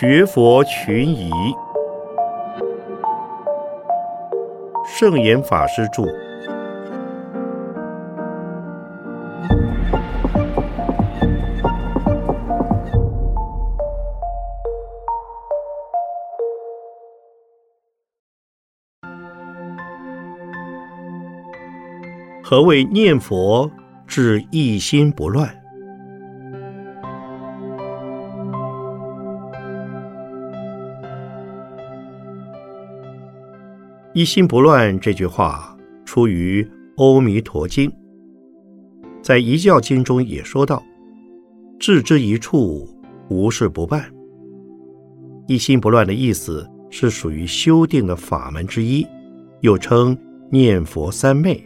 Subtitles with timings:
[0.00, 1.28] 学佛群疑，
[4.86, 6.04] 圣严法师著。
[22.44, 23.68] 何谓念佛
[24.06, 25.67] 至一心不乱？
[34.18, 36.60] 一心不乱这句话出于
[36.96, 37.88] 《阿弥陀经》，
[39.22, 40.82] 在《一教经》中也说到
[41.78, 42.84] ：“置之一处，
[43.30, 44.12] 无事不办。”
[45.46, 49.06] 一心不乱的意思是属于修定的法门之一，
[49.60, 50.18] 又称
[50.50, 51.64] 念佛三昧。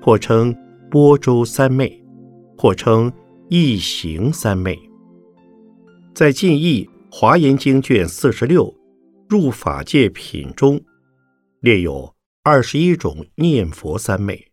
[0.00, 0.52] 或称
[0.90, 2.04] 波州三昧，
[2.58, 3.12] 或称
[3.48, 4.76] 一行三昧。
[6.12, 8.66] 在《晋译华严经》卷四十六
[9.28, 10.80] 《入法界品》中，
[11.62, 14.52] 列有二十一种念佛三昧。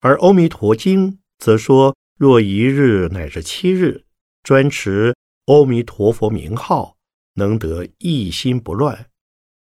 [0.00, 4.04] 而《阿弥陀经》则说，若一日乃至七日，
[4.42, 5.14] 专持
[5.44, 6.96] 阿弥陀佛名号，
[7.34, 9.08] 能得一心不乱，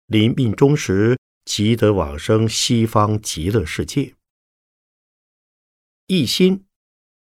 [0.05, 1.17] 临命终时。
[1.45, 4.16] 即得往生西方极乐世界。
[6.08, 6.66] 一心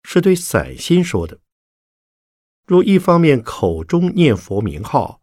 [0.04, 1.40] 是对散心说的。
[2.66, 5.21] 若一方面口中念佛名号，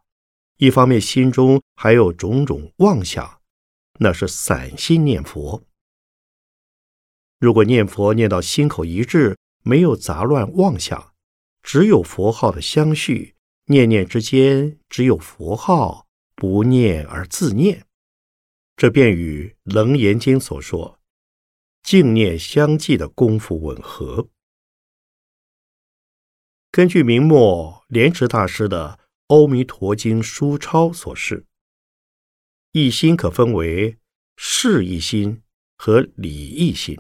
[0.59, 3.41] 一方面心中还有种种妄想，
[4.01, 5.63] 那是散心念佛。
[7.39, 11.15] 如果念佛念到心口一致，没有杂乱妄想，
[11.63, 13.37] 只有佛号的相续，
[13.67, 17.87] 念念之间只有佛号，不念而自念。
[18.77, 20.99] 这便与《楞严经》所说
[21.85, 24.29] “净念相继”的功夫吻合。
[26.73, 28.99] 根据明末莲池大师的
[29.29, 31.47] 《阿弥陀经》书抄所示，
[32.73, 33.99] 一心可分为
[34.37, 35.43] 事一心
[35.77, 36.99] 和理一心。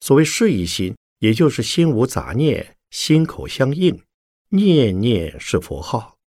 [0.00, 4.02] 所谓事一心，也就是心无杂念，心口相应，
[4.50, 6.18] 念念是佛号，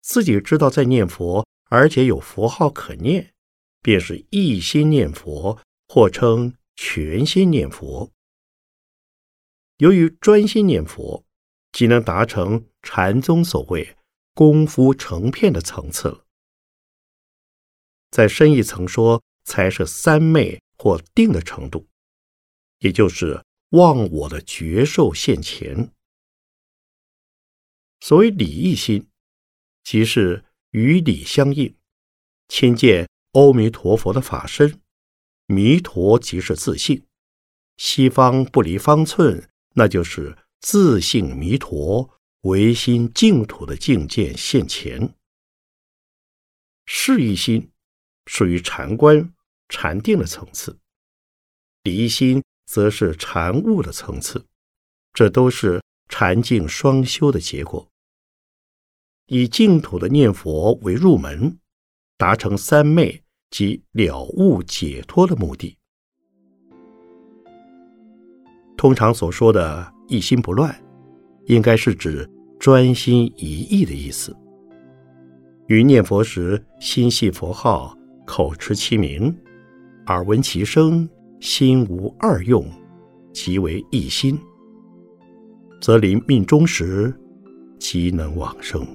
[0.00, 1.46] 自己知道在念佛。
[1.72, 3.32] 而且有佛号可念，
[3.80, 8.10] 便是一心念佛，或称全心念佛。
[9.76, 11.24] 由于专心念佛，
[11.70, 13.96] 即能达成禅宗所谓
[14.34, 16.24] 功夫成片的层次了。
[18.10, 21.86] 再深一层说，才是三昧或定的程度，
[22.78, 25.92] 也就是忘我的觉受现前。
[28.00, 29.08] 所谓理一心，
[29.82, 30.44] 即是。
[30.72, 31.74] 与理相应，
[32.46, 34.80] 亲见阿弥陀佛的法身，
[35.46, 37.04] 弥陀即是自性，
[37.76, 45.14] 西方不离方寸，那就是自性弥陀唯心净土的境界现前。
[46.86, 47.70] 是一心
[48.26, 49.32] 属于禅观
[49.68, 50.78] 禅定的层次，
[51.84, 54.44] 离心则是禅悟的层次，
[55.12, 57.88] 这都是禅境双修的结果。
[59.26, 61.56] 以净土的念佛为入门，
[62.16, 65.76] 达成三昧及了悟解脱的目的。
[68.76, 70.82] 通常所说的一心不乱，
[71.50, 72.24] 应该是指
[72.60, 74.34] 专心一意的意思。
[75.66, 77.92] 于念佛时，心系佛号，
[78.24, 79.34] 口持其名，
[80.06, 81.08] 耳闻其声，
[81.40, 82.64] 心无二用，
[83.32, 84.38] 即为一心，
[85.80, 87.12] 则临命终时，
[87.80, 88.86] 即能往生。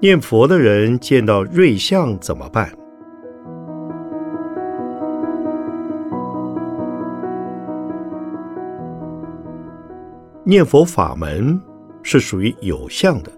[0.00, 2.70] 念佛的人见到瑞相怎么办？
[10.44, 11.60] 念佛法门
[12.04, 13.32] 是属于有相的。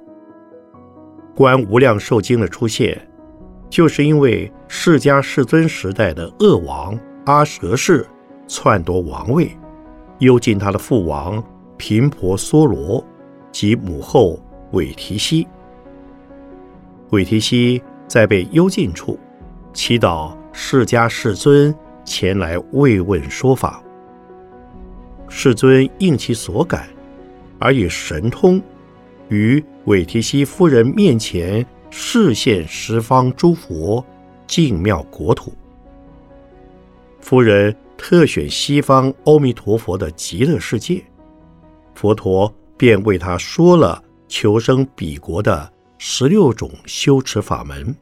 [1.35, 3.09] 观无量寿经的出现，
[3.71, 6.95] 就是因为释迦世尊时代的恶王
[7.25, 8.07] 阿舍氏
[8.47, 9.51] 篡夺王位，
[10.19, 11.43] 幽禁他的父王
[11.79, 13.03] 频婆娑罗
[13.51, 14.39] 及母后
[14.73, 15.49] 韦提希。
[17.11, 19.19] 韦提希在被幽禁处，
[19.73, 21.75] 祈祷释迦世尊
[22.05, 23.83] 前来慰问说法。
[25.29, 26.89] 世尊应其所感，
[27.59, 28.61] 而以神通
[29.29, 34.05] 于韦提希夫人面前示现十方诸佛
[34.47, 35.53] 净妙国土。
[37.21, 41.03] 夫人特选西方阿弥陀佛的极乐世界，
[41.95, 45.71] 佛陀便为他说了求生彼国的
[46.03, 47.95] 十六种修持法门。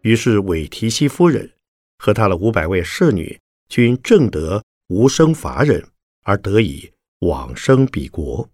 [0.00, 1.52] 于是韦提希夫人
[1.98, 3.38] 和他的五百位侍女
[3.68, 5.86] 均证得无生法忍，
[6.22, 8.48] 而得以往生彼国。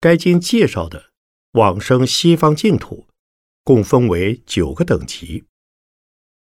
[0.00, 1.10] 该经介绍的
[1.52, 3.06] 往生西方净土，
[3.62, 5.44] 共分为九个等级。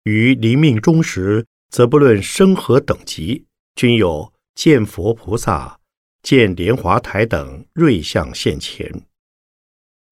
[0.04, 5.80] 于临命终时，则不论生何等级，均有见佛菩萨、
[6.22, 9.06] 见莲华台等瑞相现前。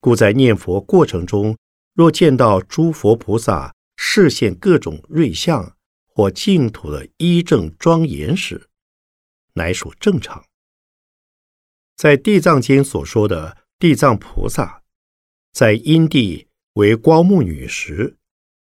[0.01, 1.57] 故在念佛过程中，
[1.95, 5.77] 若见到诸佛菩萨示现各种瑞相
[6.07, 8.69] 或净土的一正庄严时，
[9.55, 10.45] 乃属正常。
[11.97, 14.83] 在《地藏经》所说的地藏菩萨，
[15.53, 18.17] 在因地为光目女时，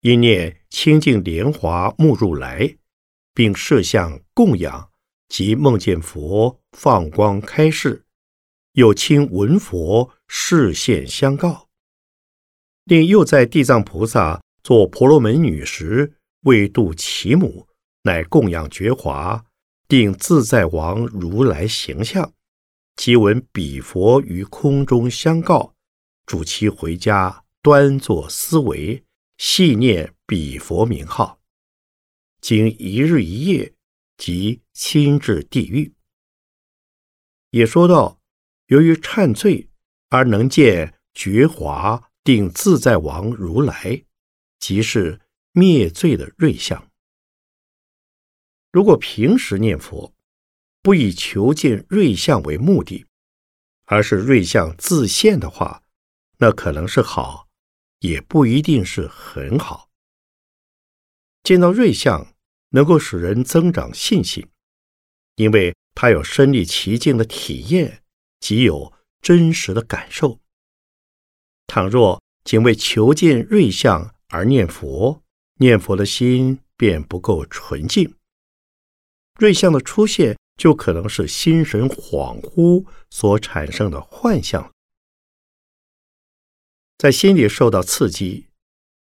[0.01, 2.78] 因念清净莲华目入来，
[3.33, 4.91] 并设相供养，
[5.31, 8.04] 即梦见佛放光开示，
[8.74, 11.69] 又亲闻佛示现相告。
[12.83, 17.66] 另又在地藏菩萨做婆罗门女时，为度其母，
[18.01, 19.45] 乃供养觉华，
[19.88, 22.33] 定自在王如来形象，
[22.98, 25.74] 即闻彼佛于空中相告，
[26.25, 29.01] 主其回家端坐思维。
[29.38, 31.39] 细念彼佛名号，
[32.42, 33.74] 经一日一夜，
[34.18, 35.94] 即亲至地狱。
[37.50, 38.19] 也说到，
[38.68, 39.69] 由于忏罪
[40.09, 44.06] 而能见觉华定自在王如来，
[44.59, 45.19] 即是
[45.51, 46.89] 灭罪的瑞相。
[48.71, 50.13] 如果平时念佛，
[50.81, 53.06] 不以求见瑞相为目的，
[53.85, 55.83] 而是瑞相自现的话，
[56.38, 57.50] 那可能是好。
[58.00, 59.91] 也不一定是很好。
[61.44, 62.33] 见到瑞相，
[62.69, 64.50] 能够使人增长信心，
[65.36, 68.04] 因为他有身历其境的体验，
[68.39, 70.39] 即有真实的感受。
[71.68, 75.24] 倘若仅为求见瑞相而念佛，
[75.56, 78.16] 念佛的心便不够纯净，
[79.39, 84.72] 瑞相的出现就可能是心神恍惚所产生的幻象。
[86.98, 88.48] 在心里受到刺激，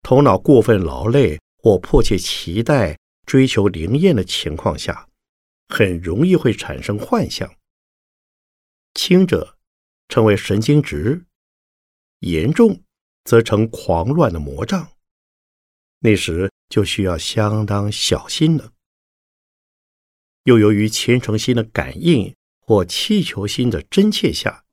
[0.01, 5.07] 头脑过分劳累或迫切期待、追求灵验的情况下，
[5.71, 7.55] 很容易会产生幻象。
[8.93, 9.57] 轻者
[10.09, 11.25] 称为神经质，
[12.19, 12.83] 严重
[13.23, 14.91] 则成狂乱的魔障。
[15.99, 18.73] 那时就需要相当小心了。
[20.43, 24.65] 又由于虔诚心的感应或气求心的真切下，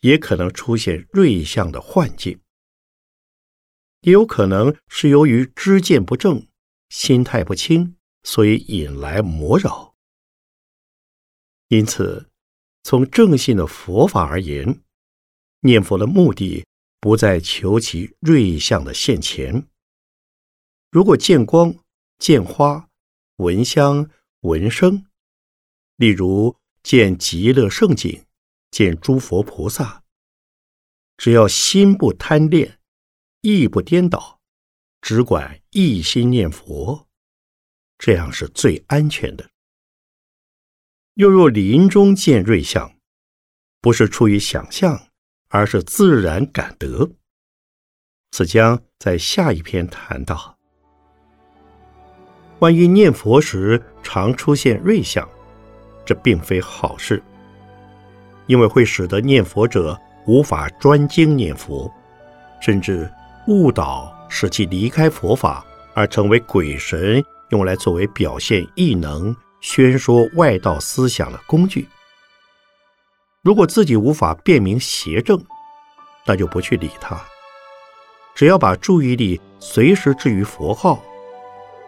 [0.00, 2.40] 也可能出现瑞相的幻境。
[4.00, 6.48] 也有可能是由于知见不正、
[6.88, 9.89] 心态不清，所以引来魔扰。
[11.70, 12.28] 因此，
[12.82, 14.82] 从正信的佛法而言，
[15.60, 16.66] 念佛的目的
[17.00, 19.68] 不在求其瑞相的现前。
[20.90, 21.72] 如果见光、
[22.18, 22.88] 见花、
[23.36, 25.06] 闻香、闻声，
[25.94, 28.24] 例如见极乐圣景、
[28.72, 30.02] 见诸佛菩萨，
[31.16, 32.80] 只要心不贪恋。
[33.42, 34.40] 意不颠倒，
[35.00, 37.06] 只管一心念佛，
[37.96, 39.48] 这样是最安全的。
[41.20, 42.90] 又若林中见瑞相，
[43.82, 44.98] 不是出于想象，
[45.50, 47.10] 而是自然感得。
[48.30, 50.56] 此将在下一篇谈到。
[52.58, 55.28] 关于念佛时常出现瑞相，
[56.06, 57.22] 这并非好事，
[58.46, 61.92] 因为会使得念佛者无法专精念佛，
[62.62, 63.06] 甚至。
[63.46, 65.62] 误导使其离开佛法，
[65.92, 71.86] 而成为鬼神用来作为表现异能、宣说外道思想的工具。
[73.42, 75.42] 如果自己无法辨明邪正，
[76.26, 77.18] 那就不去理他，
[78.34, 81.02] 只要把注意力随时置于佛号，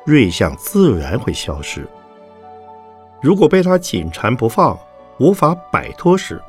[0.06, 1.86] 瑞相自然会消失。
[3.22, 4.78] 如果被他紧缠不放，
[5.18, 6.42] 无法摆脱时，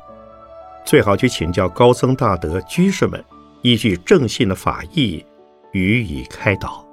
[0.84, 3.24] 最好去请教高僧大德、居士们。
[3.62, 5.24] 依据正信的法义
[5.72, 6.83] 予以开导。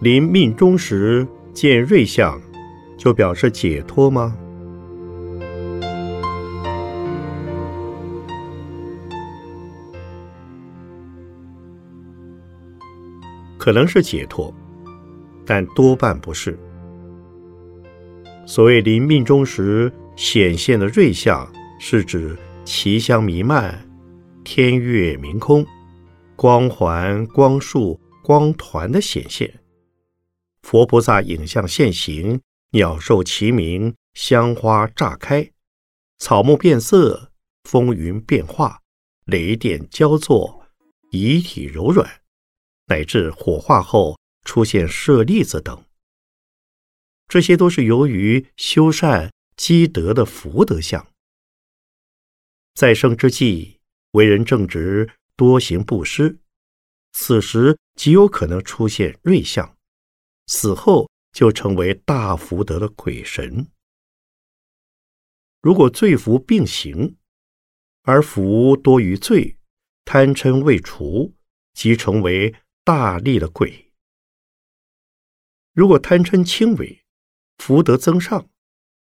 [0.00, 2.38] 临命终时见瑞相，
[2.98, 4.36] 就表示解脱吗？
[13.56, 14.54] 可能是解脱，
[15.46, 16.58] 但多半不是。
[18.44, 21.50] 所谓临命终时显现的瑞相，
[21.80, 22.36] 是指
[22.66, 23.74] 奇香弥漫、
[24.44, 25.66] 天月明空、
[26.36, 29.50] 光环、光束、光团的显现。
[30.66, 32.40] 佛菩萨影像现形，
[32.72, 35.52] 鸟兽齐鸣，香花炸开，
[36.18, 37.30] 草木变色，
[37.62, 38.82] 风云变化，
[39.26, 40.66] 雷电交作，
[41.12, 42.20] 遗体柔软，
[42.86, 45.84] 乃至火化后出现舍利子等。
[47.28, 51.06] 这些都是由于修善积德的福德相。
[52.74, 53.78] 在生之际，
[54.10, 56.40] 为人正直，多行布施，
[57.12, 59.75] 此时极有可能出现瑞相；
[60.46, 63.70] 死后就成为大福德的鬼神。
[65.60, 67.16] 如果罪福并行，
[68.02, 69.56] 而福多于罪，
[70.04, 71.34] 贪嗔未除，
[71.74, 73.90] 即成为大力的鬼；
[75.72, 77.02] 如果贪嗔轻微，
[77.58, 78.48] 福德增上，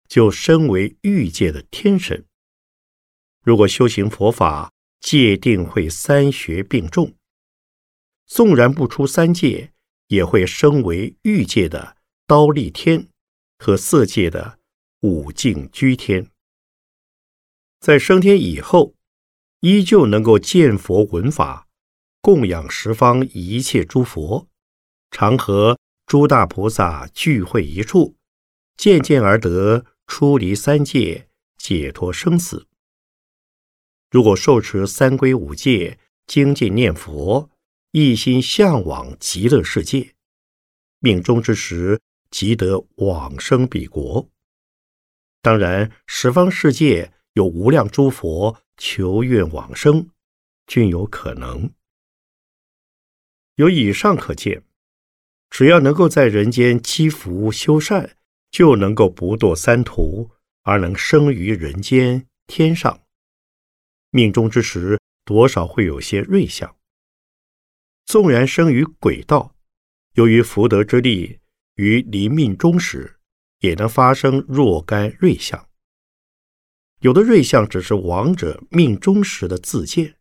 [0.07, 2.25] 就身为欲界的天神。
[3.43, 7.15] 如果修行佛法，戒定会三学并重，
[8.25, 9.71] 纵然不出三界，
[10.07, 13.07] 也会升为欲界的刀立天
[13.57, 14.59] 和色界的
[15.01, 16.29] 五境居天。
[17.79, 18.95] 在升天以后，
[19.59, 21.67] 依旧能够见佛闻法，
[22.21, 24.47] 供养十方一切诸佛，
[25.11, 28.15] 常和诸大菩萨聚会一处。
[28.75, 32.67] 渐渐而得出离三界，解脱生死。
[34.11, 35.97] 如果受持三规五戒，
[36.27, 37.49] 精进念佛，
[37.91, 40.13] 一心向往极乐世界，
[40.99, 44.29] 命中之时即得往生彼国。
[45.41, 50.09] 当然，十方世界有无量诸佛求愿往生，
[50.67, 51.71] 均有可能。
[53.55, 54.63] 由以上可见，
[55.49, 58.13] 只要能够在人间积福修善。
[58.49, 60.31] 就能够不堕三途，
[60.63, 63.01] 而能生于人间天上。
[64.09, 66.76] 命中之时，多少会有些瑞相。
[68.07, 69.55] 纵然生于鬼道，
[70.15, 71.39] 由于福德之力，
[71.75, 73.19] 于临命终时，
[73.59, 75.69] 也能发生若干瑞相。
[77.01, 80.15] 有的瑞相只是亡者命终时的自见，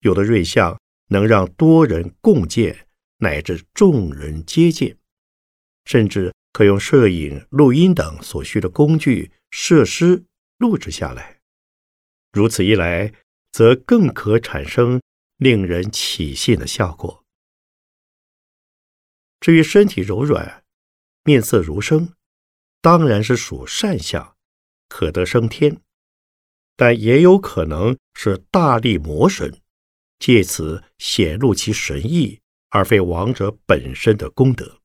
[0.00, 2.86] 有的瑞相能让多人共见，
[3.18, 4.96] 乃至众人皆见，
[5.84, 6.32] 甚至。
[6.52, 10.24] 可用摄影、录音等所需的工具设施
[10.56, 11.38] 录制下来，
[12.32, 13.12] 如此一来，
[13.52, 14.98] 则更可产生
[15.36, 17.24] 令人起信的效果。
[19.40, 20.64] 至于身体柔软、
[21.24, 22.14] 面色如生，
[22.80, 24.36] 当然是属善相，
[24.88, 25.76] 可得升天；
[26.76, 29.60] 但也有可能是大力魔神，
[30.18, 32.40] 借此显露其神意，
[32.70, 34.80] 而非王者本身的功德。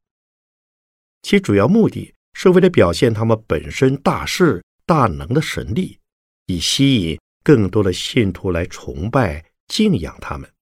[1.22, 6.00] 其主要目的是为了表现他们本身大势大能的神力，
[6.48, 10.54] 以吸引更多的信徒来崇拜敬仰他们。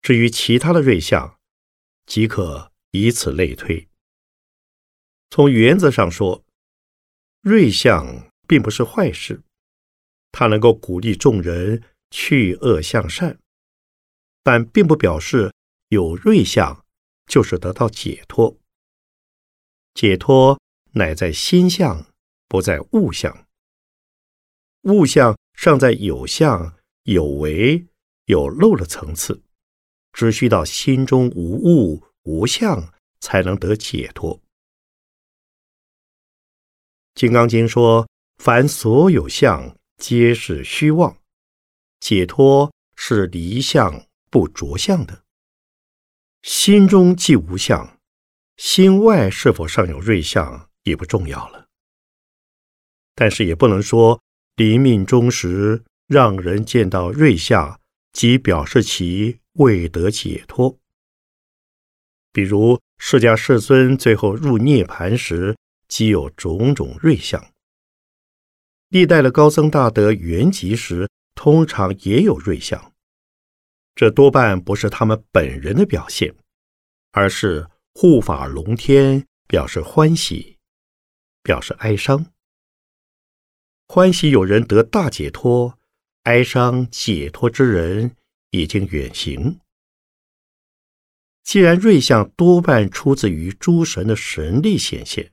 [0.00, 1.40] 至于其他的瑞相，
[2.06, 3.88] 即可以此类推。
[5.28, 6.44] 从原则上说，
[7.40, 9.42] 瑞相并不是坏事，
[10.30, 11.82] 它能够鼓励众人
[12.12, 13.40] 去恶向善，
[14.44, 15.52] 但并不表示
[15.88, 16.86] 有瑞相
[17.26, 18.56] 就是得到解脱。
[19.94, 20.60] 解脱
[20.92, 22.06] 乃在心相，
[22.46, 23.48] 不在物相。
[24.82, 27.86] 物相尚在有相、有为、
[28.26, 29.42] 有漏的层次，
[30.12, 34.36] 只需到心中无物、无相，才能得解脱。
[37.14, 41.16] 《金刚经》说：“凡所有相，皆是虚妄。”
[42.00, 45.22] 解脱是离相不着相的，
[46.42, 47.98] 心中既无相。
[48.56, 51.66] 心外是否尚有瑞相也不重要了，
[53.14, 54.22] 但是也不能说
[54.56, 57.80] 临命终时让人见到瑞相，
[58.12, 60.76] 即表示其未得解脱。
[62.32, 67.40] 比如释迦世尊最后入涅盘时，即有种种瑞相；
[68.88, 72.92] 历代的高僧大德圆寂时，通常也有瑞相，
[73.94, 76.34] 这多半不是他们本人的表现，
[77.12, 77.68] 而是。
[77.92, 80.56] 护法龙天表示欢喜，
[81.42, 82.26] 表示哀伤。
[83.88, 85.76] 欢喜有人得大解脱，
[86.24, 88.14] 哀伤解脱之人
[88.50, 89.58] 已经远行。
[91.42, 95.32] 既然瑞相多半出自于诸神的神力显现，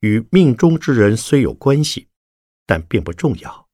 [0.00, 2.06] 与命中之人虽有关系，
[2.66, 3.68] 但并不重要，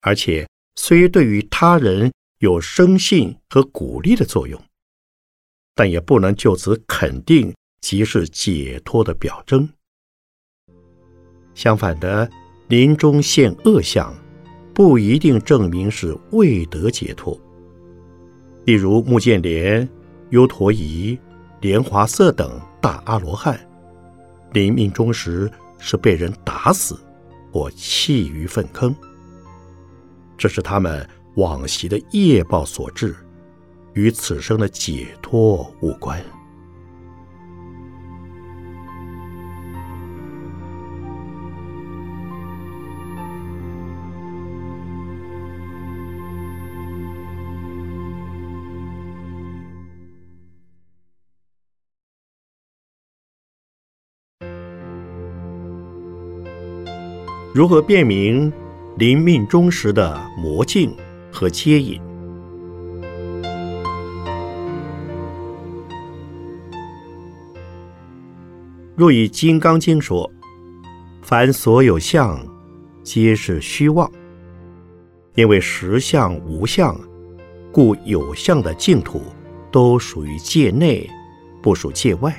[0.00, 4.62] 而且虽对于他人有生信和鼓励的作用，
[5.74, 9.68] 但也不能就此肯定即是解脱的表征。
[11.54, 12.30] 相反的，
[12.68, 14.16] 临终现恶相，
[14.74, 17.38] 不一定证明是未得解脱。
[18.64, 19.88] 例如目犍连、
[20.30, 21.18] 优陀夷、
[21.60, 23.58] 莲华色等大阿罗汉，
[24.52, 26.98] 临命终时是被人打死
[27.52, 28.94] 或弃于粪坑，
[30.38, 33.14] 这是他们往昔的业报所致，
[33.94, 36.22] 与此生的解脱无关。
[57.54, 58.50] 如何辨明
[58.96, 60.96] 临命终时的魔镜
[61.30, 62.00] 和接引？
[68.96, 70.30] 若以《金刚经》说，
[71.20, 72.42] 凡所有相，
[73.02, 74.10] 皆是虚妄。
[75.34, 76.98] 因为实相无相，
[77.70, 79.20] 故有相的净土
[79.70, 81.06] 都属于界内，
[81.60, 82.34] 不属界外，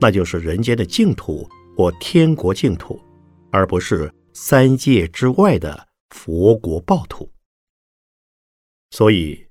[0.00, 2.98] 那就是人间的净土或天国净土。
[3.54, 7.30] 而不是三界之外的佛国报土，
[8.90, 9.46] 所以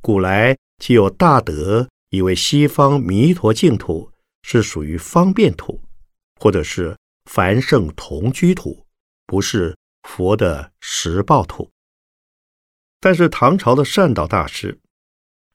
[0.00, 4.10] 古来既有大德以为西方弥陀净土
[4.42, 5.82] 是属于方便土，
[6.40, 6.96] 或者是
[7.30, 8.86] 凡圣同居土，
[9.26, 11.70] 不是佛的实报土。
[13.00, 14.80] 但是唐朝的善导大师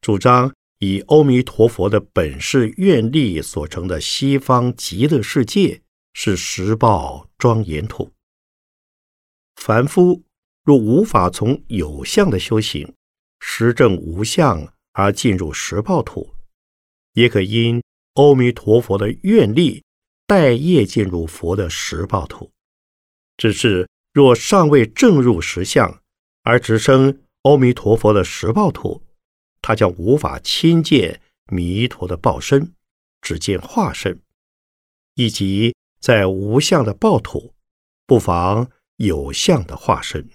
[0.01, 5.81] 主张以阿弥陀佛的本事愿力所成的西方极乐世界。
[6.13, 8.12] 是十报庄严土。
[9.56, 10.24] 凡夫
[10.63, 12.96] 若无法从有相的修行
[13.39, 16.33] 实证无相而进入十报土，
[17.14, 17.81] 也可因
[18.16, 19.83] 阿弥陀佛的愿力
[20.25, 22.51] 待业进入佛的十报土。
[23.38, 26.01] 只是若尚未证入实相
[26.44, 29.03] 而直生阿弥陀佛的十报土，
[29.62, 32.74] 他将无法亲见弥陀的报身，
[33.22, 34.20] 只见化身，
[35.16, 35.74] 以及。
[36.01, 37.53] 在无相的报土，
[38.07, 40.27] 不妨有相的化身。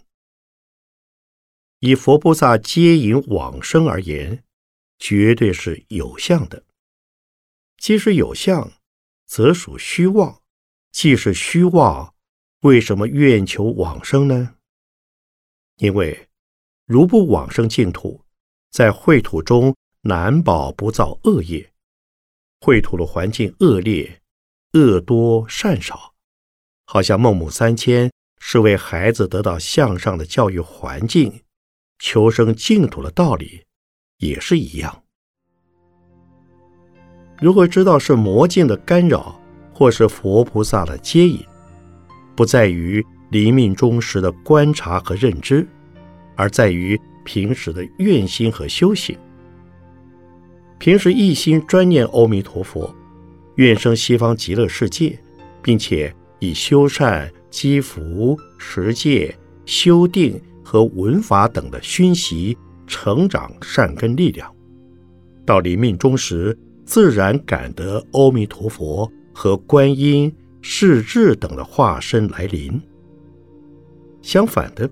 [1.81, 4.45] 以佛菩萨接引往生而言，
[5.01, 6.65] 绝对是有相的。
[7.79, 8.73] 即使有相，
[9.27, 10.41] 则属虚妄；
[10.93, 12.15] 既是虚妄，
[12.61, 14.55] 为什么愿求往生呢？
[15.79, 16.29] 因为
[16.87, 18.25] 如不往生净土，
[18.71, 21.73] 在秽土中难保不造恶业。
[22.61, 24.23] 秽土的环境恶劣。
[24.77, 26.13] 恶多善少，
[26.85, 31.41] 好像孟母三迁是为孩子得到向上的教育环境，
[31.99, 33.63] 求生净土的道理
[34.19, 35.03] 也是一样。
[37.41, 39.41] 如何知道是魔镜的干扰，
[39.73, 41.43] 或是佛菩萨的接引，
[42.35, 45.67] 不在于临命终时的观察和认知，
[46.37, 49.19] 而在于平时的愿心和修行。
[50.79, 52.95] 平时一心专念阿弥陀佛。
[53.57, 55.19] 愿生西方极乐世界，
[55.63, 64.51] 并且以修善、积福、持戒、修定和闻法等的熏习，成长善根力量。
[65.47, 72.79] 到临命终时，自然感得阿弥陀佛和观音、世智等的化身来临。
[74.21, 74.91] 相反的，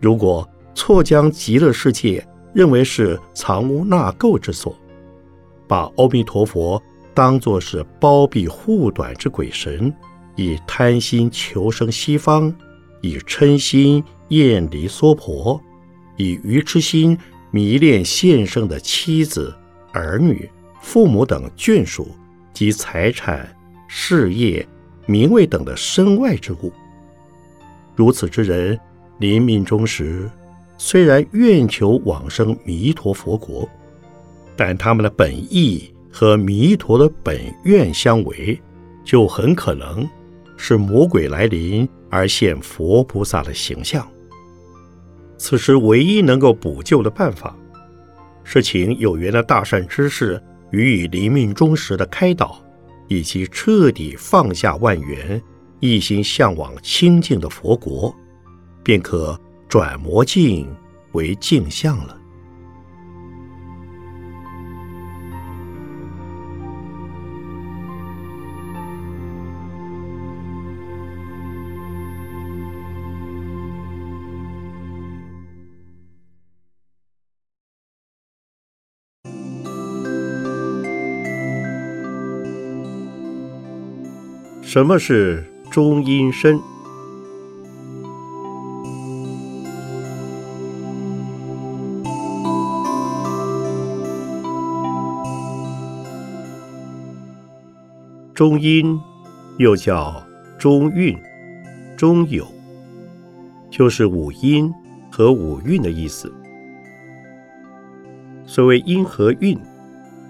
[0.00, 4.76] 如果错将极乐世界认为是藏污纳垢之所，
[5.68, 6.82] 把阿弥陀佛。
[7.18, 9.92] 当作是包庇护短之鬼神，
[10.36, 12.54] 以贪心求生西方，
[13.00, 15.60] 以嗔心厌离娑婆，
[16.16, 17.18] 以愚痴心
[17.50, 19.52] 迷恋现生的妻子、
[19.92, 20.48] 儿女、
[20.80, 22.06] 父母等眷属
[22.54, 23.52] 及财产、
[23.88, 24.64] 事业、
[25.04, 26.72] 名位等的身外之物。
[27.96, 28.78] 如此之人，
[29.18, 30.30] 临命终时，
[30.76, 33.68] 虽然愿求往生弥陀佛国，
[34.54, 35.92] 但他们的本意。
[36.10, 38.60] 和弥陀的本愿相违，
[39.04, 40.08] 就很可能
[40.56, 44.06] 是魔鬼来临而现佛菩萨的形象。
[45.36, 47.56] 此时唯一能够补救的办法，
[48.42, 50.42] 是请有缘的大善知识
[50.72, 52.60] 予以临命终时的开导，
[53.06, 55.40] 以及彻底放下万缘，
[55.78, 58.12] 一心向往清净的佛国，
[58.82, 60.66] 便可转魔镜
[61.12, 62.17] 为镜像了。
[84.70, 86.60] 什么是中阴身？
[98.34, 99.00] 中阴
[99.56, 100.22] 又叫
[100.58, 101.18] 中韵、
[101.96, 102.46] 中有，
[103.70, 104.70] 就是五阴
[105.10, 106.30] 和五韵的意思。
[108.44, 109.58] 所谓阴和韵，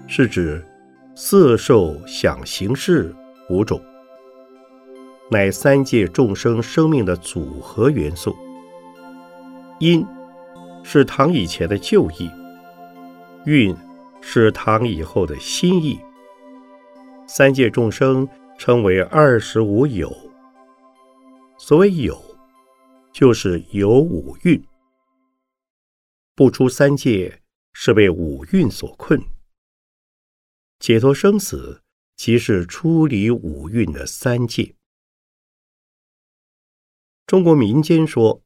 [0.07, 0.65] 是指
[1.13, 3.13] 色、受、想、行、识
[3.49, 3.81] 五种，
[5.31, 8.35] 乃三界众生生命的组合元素。
[9.79, 10.05] 阴
[10.83, 12.29] 是唐以前的旧意，
[13.45, 13.75] 运
[14.21, 15.99] 是唐以后的新意。
[17.27, 20.11] 三界众生称为二十五有。
[21.59, 22.19] 所谓有，
[23.13, 24.61] 就是有五蕴。
[26.33, 27.41] 不出三界，
[27.73, 29.19] 是被五蕴所困；
[30.79, 31.81] 解脱生死，
[32.15, 34.73] 即是出离五蕴的三界。
[37.29, 38.41] 中国民间说，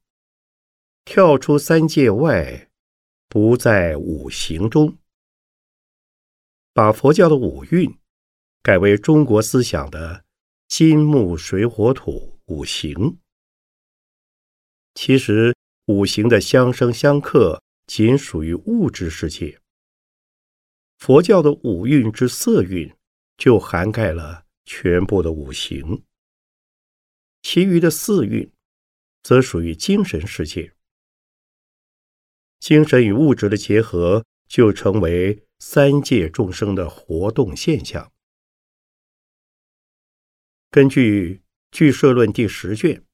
[1.05, 2.69] 跳出三界外，
[3.29, 4.97] 不在五行中，
[6.73, 7.97] 把佛教的五蕴。
[8.61, 10.25] 改为中国思想的
[10.67, 13.17] 金木水火土五行。
[14.95, 19.61] 其实五行的相生相克仅属于物质世界，
[20.97, 22.93] 佛教的五蕴之色蕴
[23.37, 26.03] 就涵盖了全部的五行，
[27.41, 28.51] 其余的四蕴
[29.23, 30.75] 则属于精神世界。
[32.59, 38.11] 精神与物质的结合，就成为三界众生的活动现象。
[40.69, 41.35] 根据
[41.71, 43.05] 《俱舍论》第十卷，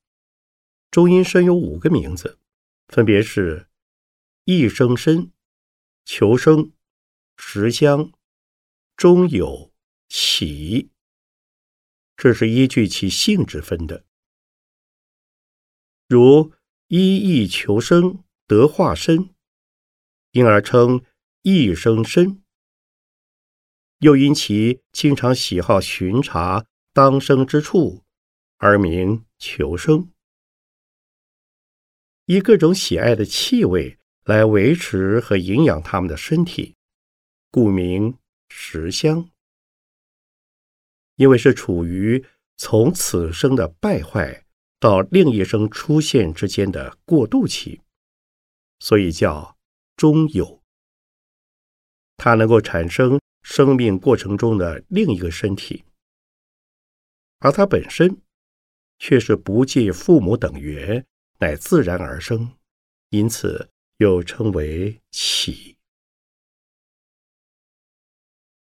[0.91, 2.39] 中阴身有五个名字，
[2.87, 3.67] 分别是：
[4.45, 5.31] 一生身、
[6.05, 6.71] 求生、
[7.37, 8.11] 实相、
[8.95, 9.71] 中有、
[10.07, 10.89] 起。
[12.15, 14.05] 这是依据其性质分的。
[16.09, 16.51] 如
[16.87, 19.29] 一意求生得化身，
[20.31, 21.05] 因而称
[21.43, 22.41] 一生身；
[23.99, 26.65] 又因其经常喜好巡查。
[26.91, 28.03] 当生之处，
[28.57, 30.11] 而名求生。
[32.25, 36.75] 以各种喜爱的气味来维持和营养他们的身体，
[37.51, 38.17] 故名
[38.49, 39.29] 食香。
[41.15, 42.25] 因为是处于
[42.57, 44.43] 从此生的败坏
[44.79, 47.81] 到另一生出现之间的过渡期，
[48.79, 49.57] 所以叫
[49.95, 50.61] 中有。
[52.15, 55.83] 它能够产生生命过程中的另一个身体。
[57.39, 58.21] 而它本身
[58.97, 61.05] 却是不借父母等缘，
[61.39, 62.57] 乃自然而生，
[63.09, 65.77] 因此又称为起。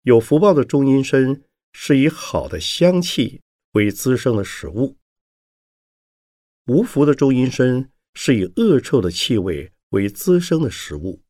[0.01, 3.41] 有福报的中阴身是以好的香气
[3.71, 4.95] 为滋生的食物；
[6.65, 11.21] 无福的中阴身是以恶臭的气味为滋生的食物。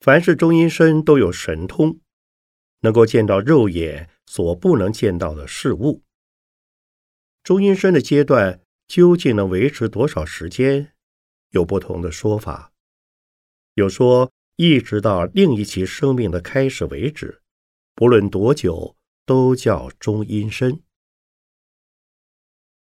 [0.00, 2.00] 凡是中阴身都有神通，
[2.80, 4.08] 能够见到肉眼。
[4.24, 6.04] 所不能见到的事物，
[7.42, 10.94] 中阴身的阶段究竟能维持多少时间？
[11.50, 12.72] 有不同的说法。
[13.74, 17.42] 有说一直到另一期生命的开始为止，
[17.94, 20.80] 不论多久都叫中阴身。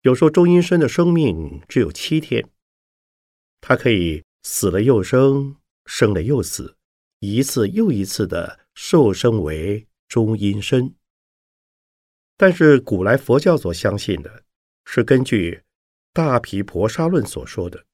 [0.02, 2.50] 有说中阴身的生命只有七天，
[3.60, 6.76] 它可以死了又生，生了又死，
[7.20, 10.96] 一次又一次的受生为中阴身。
[12.36, 14.44] 但是古来佛教所相信的，
[14.86, 15.58] 是根据
[16.12, 17.86] 《大毗婆沙论》所说的，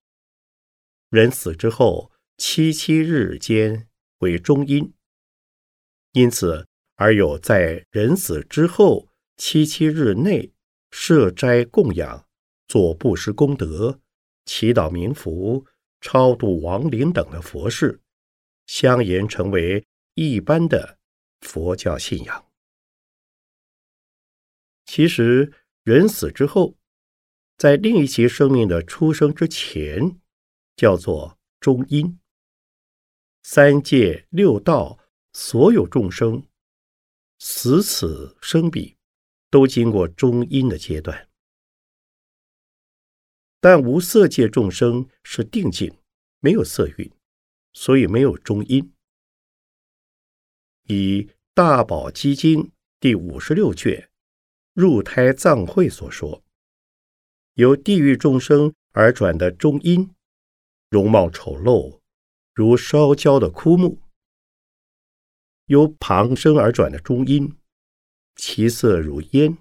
[1.09, 3.89] 人死之后七七日间
[4.19, 4.93] 为中阴，
[6.13, 6.65] 因此
[6.95, 10.53] 而有在人死之后七七日内
[10.91, 12.27] 设斋供养、
[12.67, 13.99] 做布施功德、
[14.45, 15.65] 祈祷冥福、
[16.01, 18.01] 超度亡灵等的佛事，
[18.65, 20.97] 相沿成为一般的
[21.41, 22.45] 佛教信仰。
[24.85, 25.51] 其实，
[25.83, 26.75] 人死之后，
[27.57, 30.19] 在另一期生命的出生之前，
[30.75, 32.19] 叫做中阴。
[33.43, 34.99] 三界六道
[35.31, 36.45] 所有众生，
[37.39, 38.96] 死此生彼，
[39.49, 41.29] 都经过中阴的阶段。
[43.59, 45.97] 但无色界众生是定境，
[46.39, 47.11] 没有色蕴，
[47.73, 48.93] 所以没有中阴。
[50.83, 51.21] 以
[51.53, 52.63] 《大宝积经》
[52.99, 54.09] 第五十六卷。
[54.73, 56.43] 入胎藏会所说，
[57.55, 60.13] 由地狱众生而转的中阴，
[60.91, 61.99] 容貌丑陋，
[62.53, 63.97] 如烧焦的枯木；
[65.65, 67.57] 由旁生而转的中阴，
[68.37, 69.57] 其色如烟，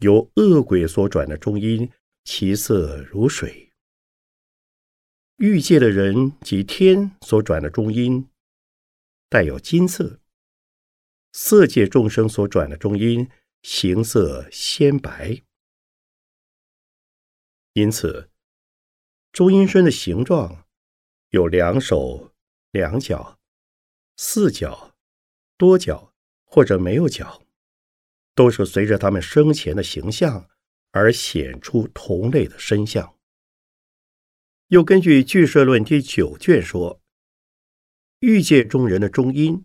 [0.00, 1.90] 由恶鬼所转的中阴，
[2.22, 3.72] 其色如水；
[5.36, 8.28] 欲界的人及天所转的中阴，
[9.30, 10.20] 带有金色；
[11.32, 13.26] 色界众生所转的中阴，
[13.62, 15.42] 形色鲜白。
[17.72, 18.30] 因此，
[19.32, 20.66] 中阴身的形状
[21.30, 22.34] 有两手、
[22.70, 23.40] 两脚、
[24.18, 24.94] 四脚、
[25.56, 26.09] 多脚。
[26.50, 27.42] 或者没有脚。
[28.32, 30.48] 都是随着他们生前的形象
[30.92, 33.14] 而显出同类的身相。
[34.68, 37.02] 又根据《俱舍论》第九卷说，
[38.20, 39.62] 欲界中人的中阴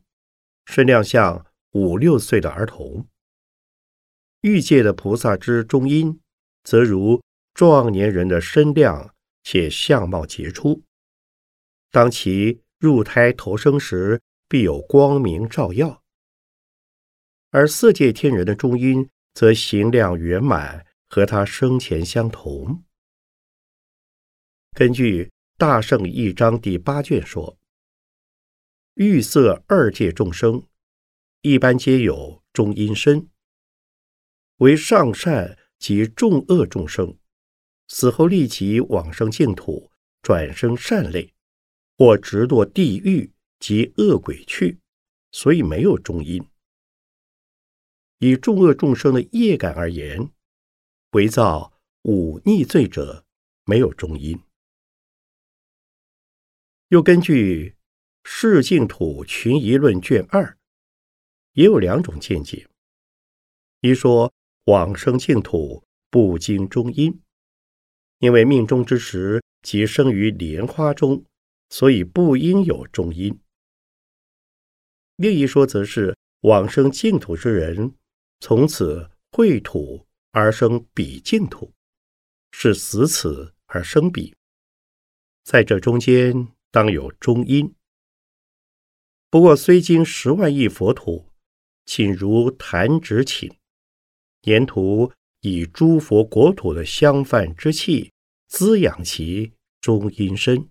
[0.66, 3.06] 身量像五六岁的儿童；
[4.42, 6.20] 欲界的菩萨之中阴，
[6.64, 7.22] 则如
[7.54, 10.84] 壮年人的身量，且相貌杰出。
[11.92, 16.04] 当其入胎投生时，必有光明照耀。
[17.58, 22.84] 而色界天人的中阴，则形量圆满，和他生前相同。
[24.74, 25.24] 根据
[25.58, 27.58] 《大圣一章》第八卷说，
[28.96, 30.68] 欲色二界众生，
[31.44, 33.30] 一般皆有中阴身，
[34.58, 37.18] 为上善及众恶众生，
[37.88, 39.90] 死后立即往生净土，
[40.22, 41.34] 转生善类，
[41.98, 44.78] 或直堕地狱及恶鬼去，
[45.32, 46.46] 所以没有中阴。
[48.20, 50.30] 以众恶众生的业感而言，
[51.12, 51.74] 为造
[52.04, 53.26] 忤逆罪者
[53.66, 54.40] 没有中因。
[56.90, 57.72] 又根据
[58.24, 60.58] 《世净土群疑论》卷二，
[61.54, 62.70] 也有两种见解：
[63.82, 64.34] 一说
[64.66, 67.20] 往生净土不经中因，
[68.20, 71.26] 因为命中之时即生于莲花中，
[71.70, 73.34] 所以不应有中因；
[75.18, 77.94] 另一说则是往生净土之人。
[78.40, 81.72] 从此秽土而生彼净土，
[82.52, 84.36] 是死此而生彼，
[85.44, 87.74] 在这中间当有中因。
[89.30, 91.30] 不过虽经十万亿佛土，
[91.86, 93.52] 请如弹指顷，
[94.44, 98.12] 沿途以诸佛国土的香饭之气
[98.48, 100.70] 滋养其中阴身。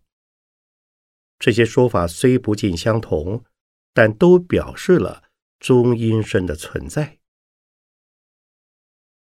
[1.38, 3.44] 这些说法虽不尽相同，
[3.92, 5.24] 但都表示了
[5.58, 7.18] 中阴身的存在。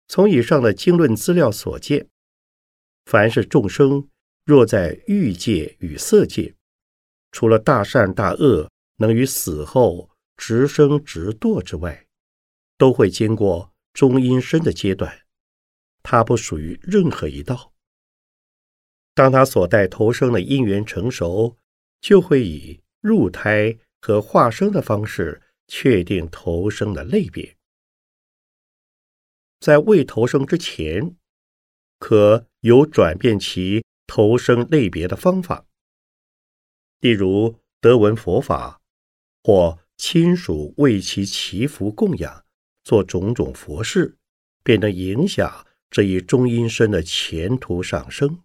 [0.07, 2.07] 从以上的经论资料所见，
[3.05, 4.07] 凡是众生
[4.45, 6.53] 若在欲界与色界，
[7.31, 12.05] 除了大善大恶能于死后直生直堕之外，
[12.77, 15.21] 都会经过中阴身的阶段。
[16.03, 17.73] 它不属于任何一道。
[19.15, 21.57] 当他所带投生的因缘成熟，
[22.01, 27.54] 就会以入胎和化生的方式确定投生的类别。
[29.65, 31.15] 在未投生之前，
[31.97, 35.65] 可有转变其投生类别的方法。
[36.99, 38.79] 例如得闻佛法，
[39.41, 42.45] 或亲属为其祈福供养，
[42.83, 44.19] 做种种佛事，
[44.63, 48.43] 便能影响这一中阴身的前途上升。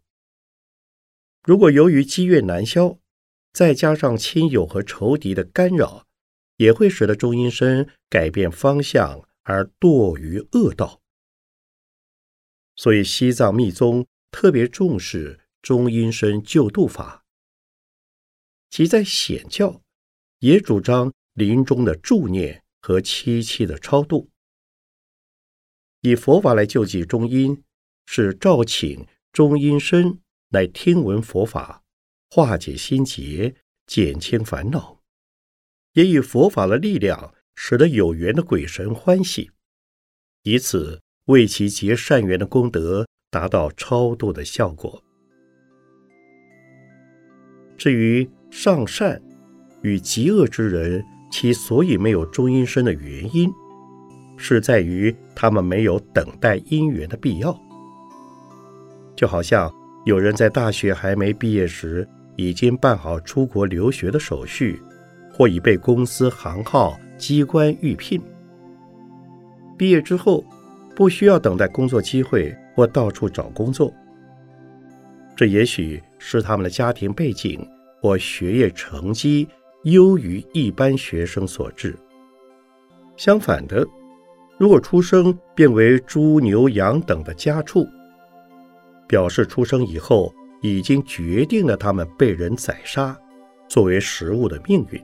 [1.42, 2.96] 如果由于积怨难消，
[3.52, 6.06] 再加上亲友和仇敌的干扰，
[6.56, 10.99] 也会使得中阴身改变方向而堕于恶道。
[12.80, 17.26] 所以，西藏密宗特别重视中阴身救度法，
[18.70, 19.82] 即在显教
[20.38, 24.30] 也主张临终的助念和七七的超度。
[26.00, 27.62] 以佛法来救济中阴，
[28.06, 31.84] 是召请中阴身来听闻佛法，
[32.30, 35.02] 化解心结，减轻烦恼；
[35.92, 39.50] 也以佛法的力量，使得有缘的鬼神欢喜，
[40.44, 41.02] 以此。
[41.26, 45.02] 为其结善缘的功德达到超度的效果。
[47.76, 49.20] 至于上善
[49.82, 53.50] 与极恶之人，其所以没有中阴身的原因，
[54.36, 57.56] 是在于他们没有等待因缘的必要。
[59.14, 59.72] 就好像
[60.04, 64.82] 有人在大学还没毕业时，已经办好出国留学的手续，
[65.32, 68.20] 或已被公司行号机关预聘，
[69.78, 70.44] 毕业之后。
[70.94, 73.92] 不需要等待工作机会或到处找工作，
[75.34, 77.66] 这也许是他们的家庭背景
[78.02, 79.48] 或学业成绩
[79.84, 81.96] 优于一般学生所致。
[83.16, 83.86] 相反的，
[84.58, 87.86] 如果出生变为猪牛羊等的家畜，
[89.08, 93.18] 表示出生以后已经决定了他们被人宰杀
[93.68, 95.02] 作为食物的命运。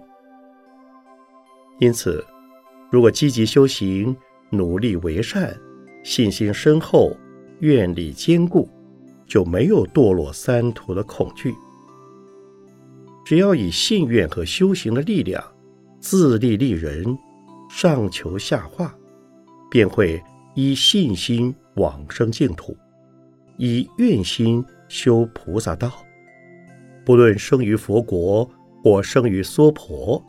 [1.78, 2.24] 因此，
[2.90, 4.14] 如果积极修行，
[4.50, 5.54] 努力为善。
[6.06, 7.16] 信心深厚、
[7.58, 8.70] 愿力坚固，
[9.26, 11.52] 就没有堕落三途的恐惧。
[13.24, 15.42] 只要以信愿和修行的力量
[15.98, 17.18] 自立立人，
[17.68, 18.94] 上求下化，
[19.68, 20.22] 便会
[20.54, 22.76] 依信心往生净土，
[23.56, 25.90] 以愿心修菩萨道。
[27.04, 28.48] 不论生于佛国
[28.80, 30.24] 或生于娑婆，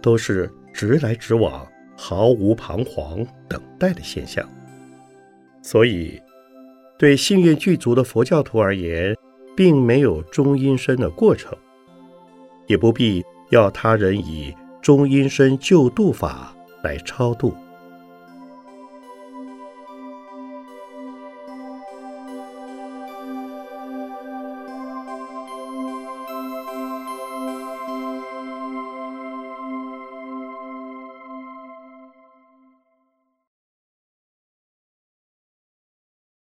[0.00, 4.48] 都是直来直往，毫无彷徨等待的现象。
[5.66, 6.22] 所以，
[6.96, 9.16] 对信愿具足的佛教徒而言，
[9.56, 11.52] 并没有中阴身的过程。
[12.68, 17.52] 也不必要他人以中阴身救度法来超度。